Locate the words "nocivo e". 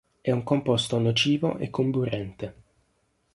0.97-1.69